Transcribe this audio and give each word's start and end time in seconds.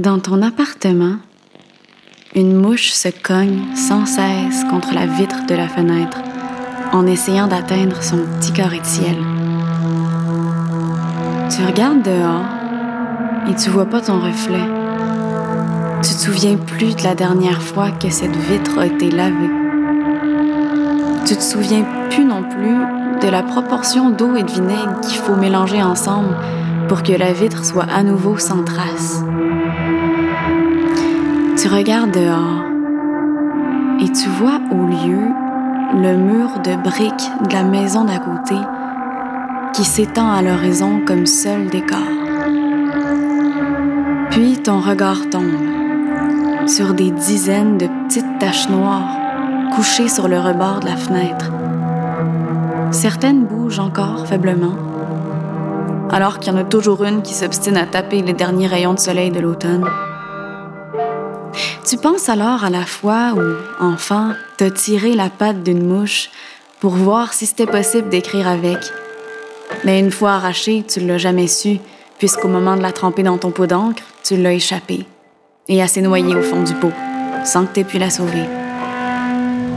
Dans 0.00 0.18
ton 0.18 0.40
appartement, 0.40 1.16
une 2.34 2.56
mouche 2.56 2.88
se 2.88 3.10
cogne 3.10 3.60
sans 3.76 4.06
cesse 4.06 4.64
contre 4.70 4.94
la 4.94 5.04
vitre 5.04 5.44
de 5.46 5.54
la 5.54 5.68
fenêtre 5.68 6.22
en 6.94 7.06
essayant 7.06 7.46
d'atteindre 7.46 8.02
son 8.02 8.16
petit 8.16 8.50
carré 8.52 8.80
de 8.80 8.86
ciel. 8.86 9.16
Tu 11.50 11.62
regardes 11.66 12.00
dehors 12.00 12.46
et 13.50 13.54
tu 13.56 13.68
vois 13.68 13.84
pas 13.84 14.00
ton 14.00 14.20
reflet. 14.20 14.64
Tu 16.02 16.14
te 16.14 16.20
souviens 16.20 16.56
plus 16.56 16.96
de 16.96 17.02
la 17.02 17.14
dernière 17.14 17.60
fois 17.60 17.90
que 17.90 18.08
cette 18.08 18.36
vitre 18.36 18.78
a 18.78 18.86
été 18.86 19.10
lavée. 19.10 19.50
Tu 21.26 21.36
te 21.36 21.42
souviens 21.42 21.84
plus 22.08 22.24
non 22.24 22.42
plus 22.44 23.20
de 23.20 23.28
la 23.30 23.42
proportion 23.42 24.08
d'eau 24.08 24.34
et 24.34 24.44
de 24.44 24.50
vinaigre 24.50 24.98
qu'il 25.02 25.18
faut 25.18 25.36
mélanger 25.36 25.82
ensemble 25.82 26.34
pour 26.88 27.02
que 27.02 27.12
la 27.12 27.34
vitre 27.34 27.66
soit 27.66 27.84
à 27.92 28.02
nouveau 28.02 28.38
sans 28.38 28.64
trace. 28.64 29.22
Tu 31.60 31.68
regardes 31.68 32.12
dehors 32.12 32.64
et 34.00 34.10
tu 34.10 34.30
vois 34.30 34.58
au 34.72 34.86
lieu 34.86 35.28
le 35.92 36.16
mur 36.16 36.58
de 36.64 36.74
briques 36.82 37.30
de 37.50 37.52
la 37.52 37.64
maison 37.64 38.04
d'à 38.04 38.16
côté 38.16 38.54
qui 39.74 39.84
s'étend 39.84 40.32
à 40.32 40.40
l'horizon 40.40 41.02
comme 41.06 41.26
seul 41.26 41.66
décor. 41.66 41.98
Puis 44.30 44.56
ton 44.62 44.80
regard 44.80 45.28
tombe 45.30 46.66
sur 46.66 46.94
des 46.94 47.10
dizaines 47.10 47.76
de 47.76 47.88
petites 48.06 48.38
taches 48.38 48.70
noires 48.70 49.18
couchées 49.74 50.08
sur 50.08 50.28
le 50.28 50.40
rebord 50.40 50.80
de 50.80 50.86
la 50.86 50.96
fenêtre. 50.96 51.52
Certaines 52.90 53.44
bougent 53.44 53.80
encore 53.80 54.26
faiblement, 54.26 54.76
alors 56.10 56.38
qu'il 56.38 56.54
y 56.54 56.56
en 56.56 56.60
a 56.60 56.64
toujours 56.64 57.04
une 57.04 57.20
qui 57.20 57.34
s'obstine 57.34 57.76
à 57.76 57.84
taper 57.84 58.22
les 58.22 58.32
derniers 58.32 58.66
rayons 58.66 58.94
de 58.94 58.98
soleil 58.98 59.30
de 59.30 59.40
l'automne. 59.40 59.84
Tu 61.86 61.96
penses 61.96 62.28
alors 62.28 62.64
à 62.64 62.70
la 62.70 62.84
fois 62.84 63.34
où, 63.34 63.82
enfant, 63.82 64.32
t'as 64.56 64.70
tiré 64.70 65.14
la 65.14 65.28
patte 65.28 65.62
d'une 65.62 65.86
mouche 65.86 66.30
pour 66.80 66.92
voir 66.92 67.32
si 67.32 67.46
c'était 67.46 67.66
possible 67.66 68.08
d'écrire 68.08 68.48
avec. 68.48 68.78
Mais 69.84 69.98
une 69.98 70.10
fois 70.10 70.32
arrachée, 70.32 70.84
tu 70.86 71.00
l'as 71.00 71.18
jamais 71.18 71.46
su, 71.46 71.78
puisqu'au 72.18 72.48
moment 72.48 72.76
de 72.76 72.82
la 72.82 72.92
tremper 72.92 73.22
dans 73.22 73.38
ton 73.38 73.50
pot 73.50 73.66
d'encre, 73.66 74.02
tu 74.22 74.36
l'as 74.36 74.52
échappée 74.52 75.06
et 75.68 75.86
s'est 75.86 76.00
noyée 76.00 76.34
au 76.34 76.42
fond 76.42 76.62
du 76.62 76.74
pot, 76.74 76.92
sans 77.44 77.64
que 77.64 77.74
t'aies 77.74 77.84
pu 77.84 77.98
la 77.98 78.10
sauver. 78.10 78.44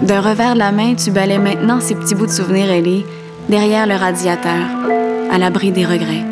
D'un 0.01 0.21
revers 0.21 0.53
de 0.55 0.59
la 0.59 0.71
main, 0.71 0.95
tu 0.95 1.11
balais 1.11 1.37
maintenant 1.37 1.79
ces 1.79 1.95
petits 1.95 2.15
bouts 2.15 2.25
de 2.25 2.31
souvenirs 2.31 2.71
ailés 2.71 3.05
derrière 3.47 3.85
le 3.85 3.95
radiateur, 3.95 4.65
à 5.31 5.37
l'abri 5.37 5.71
des 5.71 5.85
regrets. 5.85 6.25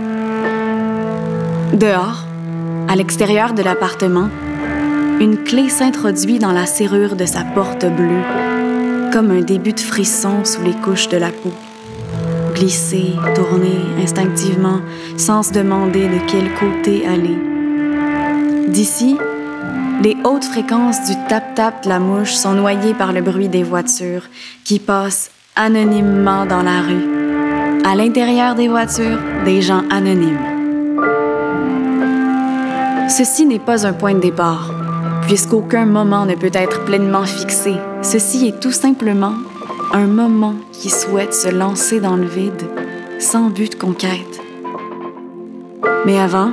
Dehors, 1.74 2.26
à 2.90 2.96
l'extérieur 2.96 3.54
de 3.54 3.62
l'appartement, 3.62 4.30
une 5.22 5.44
clé 5.44 5.70
s'introduit 5.70 6.40
dans 6.40 6.52
la 6.52 6.66
serrure 6.66 7.16
de 7.16 7.28
sa 7.28 7.44
porte 7.44 7.86
bleue, 7.86 8.24
comme 9.14 9.30
un 9.30 9.42
début 9.42 9.72
de 9.72 9.80
frisson 9.80 10.44
sous 10.44 10.64
les 10.64 10.74
couches 10.74 11.10
de 11.10 11.18
la 11.18 11.30
peau. 11.30 11.54
Glisser, 12.56 13.14
tourner 13.36 13.78
instinctivement, 14.02 14.82
sans 15.18 15.44
se 15.44 15.54
demander 15.54 16.08
de 16.08 16.18
quel 16.28 16.52
côté 16.56 17.06
aller. 17.06 17.38
D'ici, 18.70 19.16
les 20.02 20.18
hautes 20.24 20.46
fréquences 20.46 21.06
du 21.06 21.14
tap-tap 21.30 21.84
de 21.84 21.90
la 21.90 22.00
mouche 22.00 22.34
sont 22.34 22.54
noyées 22.54 22.96
par 22.96 23.14
le 23.14 23.22
bruit 23.22 23.48
des 23.48 23.62
voitures 23.62 24.24
qui 24.64 24.80
passent 24.80 25.30
anonymement 25.56 26.48
dans 26.48 26.64
la 26.64 26.82
rue. 26.82 27.86
À 27.86 27.96
l'intérieur 27.96 28.56
des 28.56 28.68
voitures, 28.68 29.20
des 29.46 29.62
gens 29.62 29.84
anonymes. 29.92 30.40
Ceci 33.08 33.46
n'est 33.46 33.60
pas 33.60 33.86
un 33.86 33.94
point 33.94 34.14
de 34.16 34.20
départ, 34.20 34.72
puisqu'aucun 35.32 35.86
moment 35.86 36.26
ne 36.26 36.36
peut 36.36 36.52
être 36.52 36.84
pleinement 36.84 37.24
fixé. 37.24 37.76
Ceci 38.02 38.50
est 38.50 38.60
tout 38.60 38.74
simplement 38.74 39.32
un 39.94 40.06
moment 40.06 40.56
qui 40.74 40.90
souhaite 40.90 41.34
se 41.34 41.48
lancer 41.48 42.02
dans 42.02 42.18
le 42.18 42.26
vide 42.26 42.68
sans 43.18 43.50
but 43.50 43.72
de 43.72 43.78
conquête. 43.78 44.42
Mais 46.06 46.20
avant, 46.20 46.52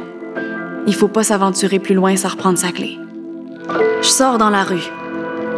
il 0.86 0.94
faut 0.94 1.08
pas 1.08 1.24
s'aventurer 1.24 1.80
plus 1.80 1.96
loin 1.96 2.14
sans 2.14 2.28
reprendre 2.28 2.56
sa 2.56 2.70
clé. 2.70 2.96
Je 4.00 4.06
sors 4.06 4.38
dans 4.38 4.50
la 4.50 4.62
rue. 4.62 4.88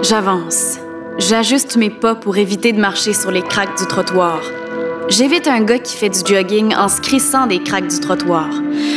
J'avance. 0.01 0.79
J'ajuste 1.19 1.77
mes 1.77 1.91
pas 1.91 2.15
pour 2.15 2.39
éviter 2.39 2.73
de 2.73 2.81
marcher 2.81 3.13
sur 3.13 3.31
les 3.31 3.43
craques 3.43 3.77
du 3.77 3.85
trottoir. 3.85 4.41
J'évite 5.11 5.49
un 5.49 5.63
gars 5.63 5.81
qui 5.81 5.97
fait 5.97 6.09
du 6.09 6.21
jogging 6.25 6.75
en 6.75 6.89
se 6.89 7.01
crissant 7.01 7.47
des 7.47 7.63
craques 7.63 7.89
du 7.89 7.99
trottoir. 7.99 8.49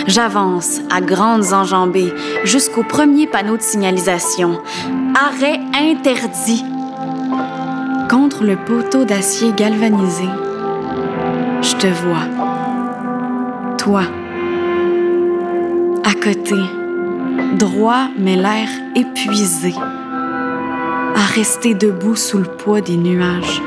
J'avance 0.07 0.79
à 0.91 1.01
grandes 1.01 1.53
enjambées 1.53 2.13
jusqu'au 2.43 2.83
premier 2.83 3.27
panneau 3.27 3.57
de 3.57 3.61
signalisation. 3.61 4.61
Arrêt 5.15 5.59
interdit. 5.73 6.63
Contre 8.09 8.43
le 8.43 8.55
poteau 8.55 9.05
d'acier 9.05 9.53
galvanisé, 9.57 10.29
je 11.61 11.75
te 11.77 11.87
vois. 11.87 12.27
Toi. 13.77 14.03
À 16.05 16.13
côté 16.13 16.55
droit 17.57 18.09
mais 18.17 18.35
l'air 18.35 18.69
épuisé, 18.95 19.73
à 21.15 21.25
rester 21.33 21.73
debout 21.73 22.15
sous 22.15 22.37
le 22.37 22.45
poids 22.45 22.81
des 22.81 22.97
nuages. 22.97 23.61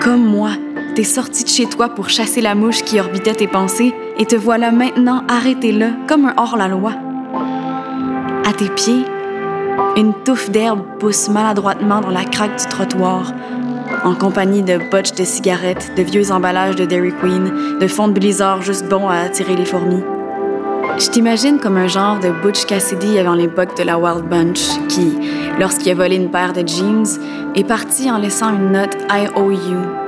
Comme 0.00 0.24
moi, 0.24 0.50
t'es 0.94 1.02
sorti 1.02 1.42
de 1.42 1.48
chez 1.48 1.66
toi 1.66 1.88
pour 1.88 2.08
chasser 2.08 2.40
la 2.40 2.54
mouche 2.54 2.82
qui 2.82 3.00
orbitait 3.00 3.34
tes 3.34 3.48
pensées 3.48 3.92
et 4.16 4.26
te 4.26 4.36
voilà 4.36 4.70
maintenant 4.70 5.24
arrêté 5.28 5.72
là 5.72 5.88
comme 6.06 6.26
un 6.26 6.34
hors-la-loi. 6.36 6.92
À 8.48 8.52
tes 8.52 8.68
pieds, 8.68 9.04
une 9.96 10.14
touffe 10.24 10.50
d'herbe 10.50 10.82
pousse 11.00 11.28
maladroitement 11.28 12.00
dans 12.00 12.10
la 12.10 12.24
craque 12.24 12.58
du 12.58 12.66
trottoir, 12.66 13.32
en 14.04 14.14
compagnie 14.14 14.62
de 14.62 14.78
botches 14.90 15.14
de 15.14 15.24
cigarettes, 15.24 15.90
de 15.96 16.02
vieux 16.02 16.30
emballages 16.30 16.76
de 16.76 16.84
Dairy 16.84 17.12
Queen, 17.20 17.78
de 17.80 17.86
fonds 17.88 18.08
de 18.08 18.12
blizzard 18.12 18.62
juste 18.62 18.88
bons 18.88 19.08
à 19.08 19.16
attirer 19.16 19.56
les 19.56 19.64
fourmis. 19.64 20.02
Je 20.98 21.10
t'imagine 21.10 21.58
comme 21.58 21.76
un 21.76 21.88
genre 21.88 22.20
de 22.20 22.30
Butch 22.30 22.66
Cassidy 22.66 23.18
avant 23.18 23.34
l'époque 23.34 23.76
de 23.76 23.82
la 23.82 23.98
Wild 23.98 24.28
Bunch 24.28 24.78
qui, 24.88 25.18
lorsqu'il 25.58 25.90
a 25.90 25.94
volé 25.96 26.14
une 26.14 26.30
paire 26.30 26.52
de 26.52 26.64
jeans, 26.64 27.18
est 27.56 27.66
parti 27.66 28.08
en 28.08 28.18
laissant 28.18 28.54
une 28.54 28.70
note 28.70 28.96
IOU. 29.10 30.03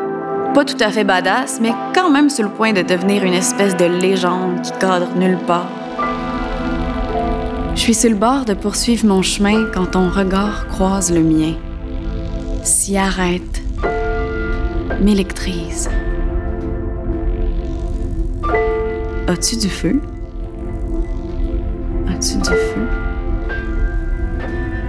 Pas 0.56 0.65
tout 0.65 0.78
à 0.81 0.91
fait 0.91 1.05
badass, 1.05 1.59
mais 1.61 1.72
quand 1.94 2.09
même 2.09 2.31
sur 2.31 2.44
le 2.44 2.49
point 2.49 2.72
de 2.72 2.81
devenir 2.81 3.22
une 3.25 3.34
espèce 3.34 3.77
de 3.77 3.84
légende 3.84 4.62
qui 4.62 4.72
cadre 4.81 5.15
nulle 5.15 5.37
part. 5.47 5.69
Je 7.75 7.81
suis 7.83 7.93
sur 7.93 8.09
le 8.09 8.17
bord 8.17 8.47
de 8.47 8.55
poursuivre 8.55 9.05
mon 9.06 9.21
chemin 9.21 9.67
quand 9.67 9.91
ton 9.91 10.09
regard 10.09 10.67
croise 10.69 11.12
le 11.12 11.21
mien. 11.21 11.53
S'y 12.62 12.97
arrête, 12.97 13.62
m'électrise. 14.99 15.91
As-tu 19.28 19.56
du 19.56 19.69
feu? 19.69 20.00
As-tu 22.09 22.38
du 22.38 22.49
feu? 22.49 22.88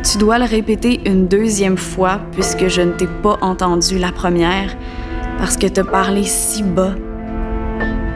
Tu 0.09 0.17
dois 0.17 0.39
le 0.39 0.45
répéter 0.45 1.01
une 1.05 1.27
deuxième 1.27 1.75
fois 1.75 2.21
puisque 2.31 2.69
je 2.69 2.81
ne 2.83 2.93
t'ai 2.93 3.07
pas 3.21 3.37
entendu 3.41 3.99
la 3.99 4.13
première 4.13 4.73
parce 5.37 5.57
que 5.57 5.67
t'as 5.67 5.83
parlé 5.83 6.23
si 6.23 6.63
bas. 6.63 6.95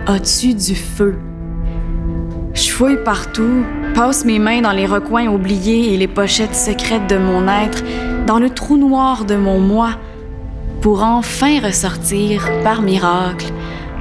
As-tu 0.08 0.54
du 0.54 0.76
feu? 0.76 1.16
Je 2.54 2.70
fouille 2.70 3.04
partout, 3.04 3.64
passe 3.94 4.26
mes 4.26 4.40
mains 4.40 4.62
dans 4.62 4.72
les 4.72 4.86
recoins 4.86 5.28
oubliés 5.28 5.94
et 5.94 5.98
les 5.98 6.08
pochettes 6.08 6.56
secrètes 6.56 7.08
de 7.08 7.18
mon 7.18 7.48
être, 7.48 7.84
dans 8.26 8.40
le 8.40 8.50
trou 8.50 8.78
noir 8.78 9.26
de 9.26 9.36
mon 9.36 9.60
moi, 9.60 9.92
pour 10.82 11.04
enfin 11.04 11.60
ressortir, 11.62 12.50
par 12.64 12.82
miracle, 12.82 13.52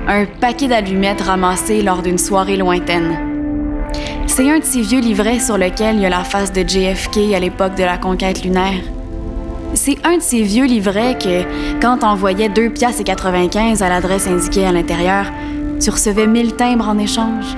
un 0.08 0.25
paquet 0.26 0.69
d'allumettes 0.69 1.20
ramassées 1.20 1.82
lors 1.82 2.02
d'une 2.02 2.19
soirée 2.19 2.56
lointaine. 2.56 3.19
C'est 4.26 4.50
un 4.50 4.58
de 4.58 4.64
ces 4.64 4.81
vieux 4.81 5.00
livrets 5.00 5.40
sur 5.40 5.58
lequel 5.58 5.96
il 5.96 6.02
y 6.02 6.06
a 6.06 6.11
la 6.11 6.25
face 6.25 6.52
de 6.52 6.62
JFK 6.67 7.34
à 7.34 7.40
l'époque 7.40 7.75
de 7.76 7.84
la 7.84 7.99
conquête 7.99 8.43
lunaire. 8.43 8.81
C'est 9.75 10.05
un 10.05 10.17
de 10.17 10.22
ces 10.22 10.43
vieux 10.43 10.67
livrets 10.67 11.17
que, 11.17 11.44
quand 11.81 11.99
t'envoyais 11.99 12.49
2 12.49 12.70
piastres 12.70 13.00
et 13.00 13.05
95 13.05 13.82
à 13.82 13.88
l'adresse 13.88 14.26
indiquée 14.26 14.67
à 14.67 14.72
l'intérieur, 14.72 15.26
tu 15.81 15.90
recevais 15.90 16.26
1000 16.26 16.56
timbres 16.56 16.88
en 16.88 16.99
échange. 16.99 17.56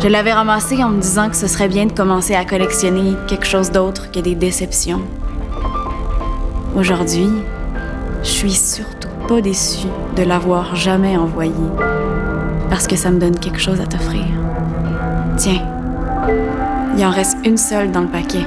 Je 0.00 0.08
l'avais 0.08 0.32
ramassé 0.32 0.82
en 0.84 0.90
me 0.90 1.00
disant 1.00 1.28
que 1.28 1.36
ce 1.36 1.46
serait 1.46 1.68
bien 1.68 1.86
de 1.86 1.92
commencer 1.92 2.34
à 2.34 2.44
collectionner 2.44 3.14
quelque 3.26 3.46
chose 3.46 3.72
d'autre 3.72 4.10
que 4.12 4.20
des 4.20 4.34
déceptions. 4.34 5.02
Aujourd'hui, 6.76 7.28
je 8.22 8.28
suis 8.28 8.52
surtout 8.52 9.08
pas 9.28 9.40
déçue 9.40 9.88
de 10.16 10.22
l'avoir 10.22 10.76
jamais 10.76 11.16
envoyé, 11.16 11.52
parce 12.70 12.86
que 12.86 12.96
ça 12.96 13.10
me 13.10 13.18
donne 13.18 13.38
quelque 13.38 13.60
chose 13.60 13.80
à 13.80 13.86
t'offrir. 13.86 14.24
Tiens, 15.36 15.62
il 16.96 17.04
en 17.04 17.10
reste 17.10 17.36
une 17.44 17.58
seule 17.58 17.90
dans 17.90 18.02
le 18.02 18.08
paquet. 18.08 18.46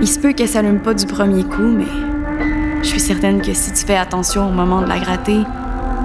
Il 0.00 0.08
se 0.08 0.18
peut 0.18 0.32
qu'elle 0.32 0.48
s'allume 0.48 0.80
pas 0.80 0.94
du 0.94 1.06
premier 1.06 1.44
coup, 1.44 1.62
mais 1.62 1.86
je 2.82 2.88
suis 2.88 3.00
certaine 3.00 3.40
que 3.40 3.54
si 3.54 3.72
tu 3.72 3.86
fais 3.86 3.96
attention 3.96 4.48
au 4.48 4.52
moment 4.52 4.82
de 4.82 4.86
la 4.86 4.98
gratter, 4.98 5.40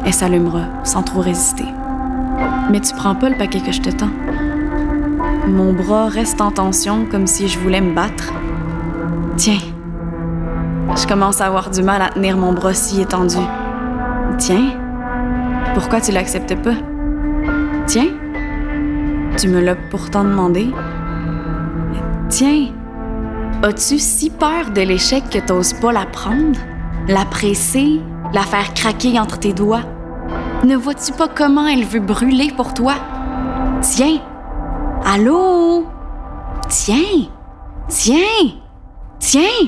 elle 0.05 0.13
s'allumera 0.13 0.61
sans 0.83 1.03
trop 1.03 1.19
résister. 1.21 1.65
Mais 2.71 2.79
tu 2.79 2.93
prends 2.93 3.15
pas 3.15 3.29
le 3.29 3.37
paquet 3.37 3.59
que 3.59 3.71
je 3.71 3.81
te 3.81 3.89
tends. 3.89 4.11
mon 5.47 5.73
bras 5.73 6.07
reste 6.07 6.39
en 6.39 6.51
tension 6.51 7.05
comme 7.09 7.27
si 7.27 7.47
je 7.47 7.59
voulais 7.59 7.81
me 7.81 7.93
battre. 7.93 8.31
Tiens, 9.35 9.59
je 10.95 11.07
commence 11.07 11.41
à 11.41 11.47
avoir 11.47 11.69
du 11.69 11.81
mal 11.81 12.01
à 12.01 12.09
tenir 12.09 12.37
mon 12.37 12.53
bras 12.53 12.73
si 12.73 13.01
étendu. 13.01 13.37
Tiens, 14.37 14.71
pourquoi 15.73 15.99
tu 15.99 16.11
l'acceptes 16.11 16.55
pas? 16.63 16.75
Tiens, 17.87 18.07
tu 19.37 19.47
me 19.49 19.59
l'as 19.59 19.75
pourtant 19.75 20.23
demandé. 20.23 20.71
Tiens, 22.29 22.67
as-tu 23.63 23.99
si 23.99 24.29
peur 24.29 24.71
de 24.71 24.81
l'échec 24.81 25.29
que 25.29 25.39
t'oses 25.39 25.73
pas 25.73 25.91
la 25.91 26.05
prendre, 26.05 26.59
la 27.07 27.25
presser, 27.25 27.99
la 28.33 28.41
faire 28.43 28.73
craquer 28.73 29.19
entre 29.19 29.39
tes 29.39 29.53
doigts? 29.53 29.83
Ne 30.63 30.75
vois-tu 30.75 31.11
pas 31.13 31.27
comment 31.27 31.67
elle 31.67 31.85
veut 31.85 31.99
brûler 31.99 32.51
pour 32.55 32.73
toi? 32.73 32.95
Tiens! 33.81 34.19
Allô? 35.05 35.87
Tiens! 36.69 37.27
Tiens! 37.87 38.53
Tiens! 39.19 39.67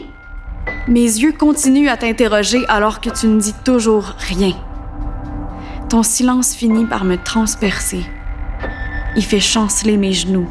Mes 0.87 1.01
yeux 1.01 1.33
continuent 1.33 1.89
à 1.89 1.97
t'interroger 1.97 2.65
alors 2.67 3.01
que 3.01 3.09
tu 3.09 3.27
ne 3.27 3.39
dis 3.39 3.55
toujours 3.65 4.13
rien. 4.29 4.53
Ton 5.89 6.03
silence 6.03 6.53
finit 6.53 6.85
par 6.85 7.03
me 7.03 7.17
transpercer. 7.17 8.05
Il 9.15 9.23
fait 9.23 9.39
chanceler 9.39 9.97
mes 9.97 10.13
genoux. 10.13 10.47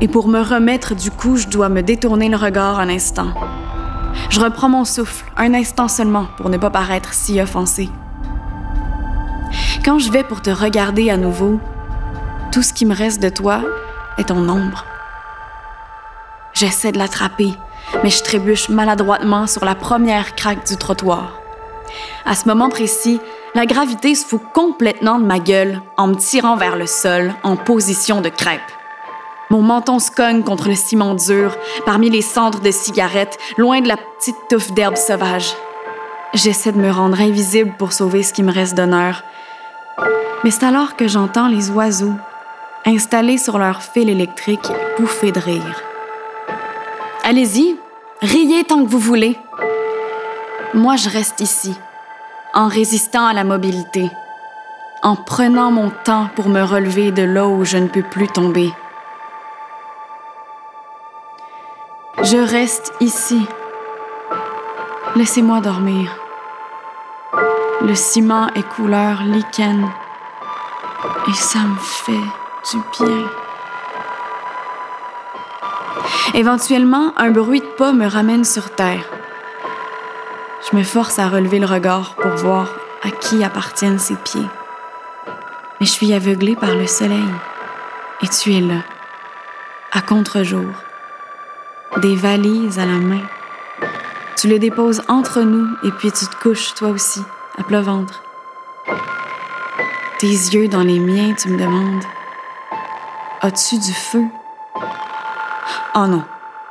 Et 0.00 0.08
pour 0.08 0.28
me 0.28 0.40
remettre 0.40 0.94
du 0.94 1.10
coup, 1.10 1.36
je 1.36 1.48
dois 1.48 1.70
me 1.70 1.82
détourner 1.82 2.28
le 2.28 2.36
regard 2.36 2.78
un 2.78 2.88
instant. 2.88 3.28
Je 4.28 4.40
reprends 4.40 4.68
mon 4.68 4.84
souffle, 4.84 5.24
un 5.36 5.54
instant 5.54 5.88
seulement, 5.88 6.26
pour 6.36 6.50
ne 6.50 6.58
pas 6.58 6.70
paraître 6.70 7.14
si 7.14 7.40
offensé. 7.40 7.88
Quand 9.84 9.98
je 9.98 10.10
vais 10.10 10.24
pour 10.24 10.42
te 10.42 10.50
regarder 10.50 11.10
à 11.10 11.16
nouveau, 11.16 11.60
tout 12.52 12.62
ce 12.62 12.72
qui 12.72 12.84
me 12.84 12.94
reste 12.94 13.22
de 13.22 13.28
toi 13.28 13.62
est 14.18 14.28
ton 14.28 14.48
ombre. 14.48 14.84
J'essaie 16.52 16.92
de 16.92 16.98
l'attraper, 16.98 17.54
mais 18.02 18.10
je 18.10 18.22
trébuche 18.22 18.68
maladroitement 18.68 19.46
sur 19.46 19.64
la 19.64 19.74
première 19.74 20.34
craque 20.34 20.66
du 20.66 20.76
trottoir. 20.76 21.40
À 22.24 22.34
ce 22.34 22.48
moment 22.48 22.68
précis, 22.68 23.20
la 23.54 23.64
gravité 23.64 24.14
se 24.14 24.26
fout 24.26 24.42
complètement 24.52 25.18
de 25.18 25.24
ma 25.24 25.38
gueule 25.38 25.80
en 25.96 26.08
me 26.08 26.16
tirant 26.16 26.56
vers 26.56 26.76
le 26.76 26.86
sol 26.86 27.32
en 27.42 27.56
position 27.56 28.20
de 28.20 28.28
crêpe. 28.28 28.60
Mon 29.48 29.62
menton 29.62 30.00
se 30.00 30.10
cogne 30.10 30.42
contre 30.42 30.68
le 30.68 30.74
ciment 30.74 31.14
dur, 31.14 31.56
parmi 31.84 32.10
les 32.10 32.22
cendres 32.22 32.60
de 32.60 32.70
cigarettes, 32.72 33.38
loin 33.58 33.80
de 33.80 33.88
la 33.88 33.96
petite 33.96 34.36
touffe 34.48 34.72
d'herbe 34.72 34.96
sauvage. 34.96 35.54
J'essaie 36.34 36.72
de 36.72 36.78
me 36.78 36.90
rendre 36.90 37.20
invisible 37.20 37.72
pour 37.78 37.92
sauver 37.92 38.22
ce 38.22 38.32
qui 38.32 38.42
me 38.42 38.52
reste 38.52 38.74
d'honneur. 38.74 39.22
Mais 40.42 40.50
c'est 40.50 40.64
alors 40.64 40.96
que 40.96 41.06
j'entends 41.06 41.48
les 41.48 41.70
oiseaux, 41.70 42.14
installés 42.84 43.38
sur 43.38 43.58
leur 43.58 43.82
fil 43.82 44.08
électrique, 44.08 44.68
bouffer 44.98 45.30
de 45.30 45.40
rire. 45.40 45.82
Allez-y, 47.22 47.76
riez 48.22 48.64
tant 48.64 48.84
que 48.84 48.90
vous 48.90 48.98
voulez. 48.98 49.38
Moi, 50.74 50.96
je 50.96 51.08
reste 51.08 51.40
ici, 51.40 51.74
en 52.52 52.66
résistant 52.66 53.26
à 53.26 53.32
la 53.32 53.44
mobilité, 53.44 54.10
en 55.02 55.14
prenant 55.14 55.70
mon 55.70 55.90
temps 56.04 56.28
pour 56.34 56.48
me 56.48 56.62
relever 56.62 57.12
de 57.12 57.22
là 57.22 57.46
où 57.46 57.64
je 57.64 57.78
ne 57.78 57.88
peux 57.88 58.02
plus 58.02 58.28
tomber. 58.28 58.72
Je 62.22 62.38
reste 62.38 62.94
ici. 63.00 63.46
Laissez-moi 65.14 65.60
dormir. 65.60 66.10
Le 67.82 67.94
ciment 67.94 68.48
est 68.54 68.66
couleur 68.66 69.22
lichen 69.22 69.88
et 71.28 71.34
ça 71.34 71.58
me 71.58 71.76
fait 71.76 72.12
du 72.70 72.78
bien. 72.98 73.26
Éventuellement, 76.34 77.12
un 77.16 77.30
bruit 77.30 77.60
de 77.60 77.66
pas 77.66 77.92
me 77.92 78.06
ramène 78.06 78.44
sur 78.44 78.70
terre. 78.74 79.04
Je 80.70 80.76
me 80.76 80.82
force 80.82 81.18
à 81.18 81.28
relever 81.28 81.58
le 81.58 81.66
regard 81.66 82.14
pour 82.14 82.32
voir 82.32 82.68
à 83.02 83.10
qui 83.10 83.44
appartiennent 83.44 83.98
ses 83.98 84.16
pieds. 84.16 84.48
Mais 85.80 85.86
je 85.86 85.92
suis 85.92 86.12
aveuglée 86.12 86.56
par 86.56 86.74
le 86.74 86.86
soleil. 86.86 87.28
Et 88.22 88.28
tu 88.28 88.54
es 88.54 88.60
là, 88.60 88.82
à 89.92 90.00
contre-jour, 90.00 90.72
des 91.98 92.14
valises 92.14 92.78
à 92.78 92.86
la 92.86 92.98
main. 92.98 93.22
Tu 94.36 94.48
les 94.48 94.58
déposes 94.58 95.02
entre 95.08 95.40
nous 95.40 95.66
et 95.82 95.90
puis 95.90 96.12
tu 96.12 96.26
te 96.26 96.36
couches 96.36 96.74
toi 96.74 96.88
aussi, 96.88 97.20
à 97.58 97.62
plat 97.62 97.80
ventre. 97.80 98.22
Tes 100.18 100.26
yeux 100.26 100.68
dans 100.68 100.82
les 100.82 100.98
miens, 100.98 101.34
tu 101.34 101.48
me 101.48 101.58
demandes 101.58 102.04
As-tu 103.40 103.78
du 103.78 103.92
feu? 103.92 104.24
Oh 105.94 106.06
non, 106.06 106.24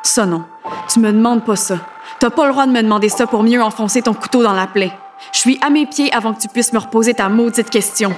ça 0.03 0.25
non. 0.25 0.45
Tu 0.87 0.99
me 0.99 1.11
demandes 1.11 1.45
pas 1.45 1.55
ça. 1.55 1.77
T'as 2.19 2.29
pas 2.29 2.45
le 2.45 2.51
droit 2.51 2.65
de 2.65 2.71
me 2.71 2.81
demander 2.81 3.09
ça 3.09 3.27
pour 3.27 3.43
mieux 3.43 3.61
enfoncer 3.61 4.01
ton 4.01 4.13
couteau 4.13 4.43
dans 4.43 4.53
la 4.53 4.67
plaie. 4.67 4.91
Je 5.31 5.39
suis 5.39 5.59
à 5.65 5.69
mes 5.69 5.85
pieds 5.85 6.13
avant 6.13 6.33
que 6.33 6.41
tu 6.41 6.47
puisses 6.47 6.73
me 6.73 6.79
reposer 6.79 7.13
ta 7.13 7.29
maudite 7.29 7.69
question. 7.69 8.13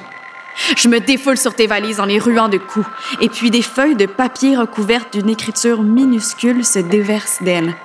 Je 0.76 0.88
me 0.90 1.00
défoule 1.00 1.38
sur 1.38 1.54
tes 1.54 1.68
valises 1.68 2.00
en 2.00 2.06
les 2.06 2.20
ruant 2.20 2.50
de 2.50 2.58
coups, 2.58 2.88
et 3.22 3.30
puis 3.30 3.52
des 3.52 3.62
feuilles 3.62 3.96
de 3.96 4.06
papier 4.06 4.58
recouvertes 4.58 5.14
d'une 5.14 5.30
écriture 5.30 5.82
minuscule 5.84 6.66
se 6.66 6.80
déversent 6.80 7.42
d'elles. 7.42 7.76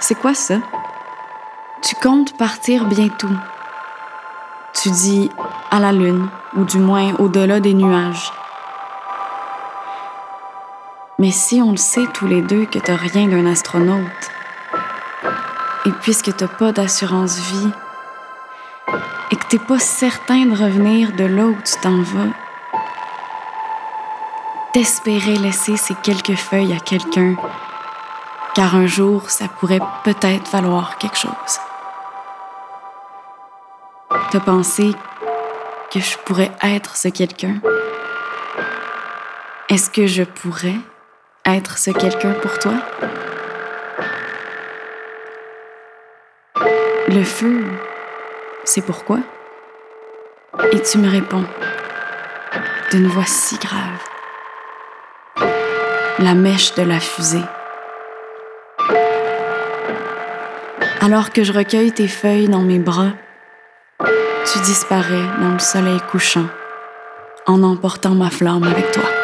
C'est 0.00 0.14
quoi 0.14 0.34
ça? 0.34 0.56
Tu 1.82 1.94
comptes 1.96 2.36
partir 2.36 2.84
bientôt. 2.84 3.28
Tu 4.74 4.90
dis 4.90 5.30
à 5.70 5.80
la 5.80 5.92
lune, 5.92 6.28
ou 6.56 6.64
du 6.64 6.78
moins 6.78 7.14
au-delà 7.18 7.60
des 7.60 7.74
nuages. 7.74 8.32
Mais 11.18 11.32
si 11.32 11.60
on 11.60 11.72
le 11.72 11.76
sait 11.76 12.06
tous 12.14 12.28
les 12.28 12.42
deux 12.42 12.64
que 12.66 12.78
t'as 12.78 12.94
rien 12.94 13.26
d'un 13.26 13.46
astronaute, 13.46 14.30
et 15.84 15.90
puisque 16.00 16.36
t'as 16.36 16.46
pas 16.46 16.70
d'assurance 16.72 17.38
vie, 17.38 17.70
t'es 19.48 19.58
pas 19.58 19.78
certain 19.78 20.44
de 20.44 20.54
revenir 20.54 21.12
de 21.12 21.24
là 21.24 21.46
où 21.46 21.56
tu 21.64 21.74
t'en 21.80 22.02
vas, 22.02 22.34
t'espérer 24.74 25.36
laisser 25.36 25.78
ces 25.78 25.94
quelques 25.94 26.36
feuilles 26.36 26.74
à 26.74 26.80
quelqu'un, 26.80 27.34
car 28.54 28.76
un 28.76 28.86
jour 28.86 29.30
ça 29.30 29.46
pourrait 29.48 29.80
peut-être 30.04 30.50
valoir 30.50 30.98
quelque 30.98 31.16
chose. 31.16 31.32
T'as 34.30 34.40
pensé 34.40 34.92
que 35.90 36.00
je 36.00 36.18
pourrais 36.18 36.52
être 36.62 36.96
ce 36.96 37.08
quelqu'un? 37.08 37.54
Est-ce 39.70 39.88
que 39.88 40.06
je 40.06 40.24
pourrais 40.24 40.76
être 41.46 41.78
ce 41.78 41.90
quelqu'un 41.90 42.32
pour 42.32 42.58
toi? 42.58 42.74
Le 47.08 47.24
feu, 47.24 47.64
c'est 48.64 48.82
pourquoi? 48.82 49.20
Et 50.72 50.82
tu 50.82 50.98
me 50.98 51.08
réponds 51.08 51.44
d'une 52.90 53.06
voix 53.06 53.26
si 53.26 53.56
grave. 53.58 54.02
La 56.18 56.34
mèche 56.34 56.74
de 56.74 56.82
la 56.82 57.00
fusée. 57.00 57.44
Alors 61.00 61.30
que 61.30 61.44
je 61.44 61.52
recueille 61.52 61.92
tes 61.92 62.08
feuilles 62.08 62.48
dans 62.48 62.62
mes 62.62 62.78
bras, 62.78 63.12
tu 64.00 64.58
disparais 64.60 65.26
dans 65.40 65.52
le 65.52 65.58
soleil 65.58 66.00
couchant 66.10 66.46
en 67.46 67.62
emportant 67.62 68.14
ma 68.14 68.30
flamme 68.30 68.64
avec 68.64 68.90
toi. 68.90 69.17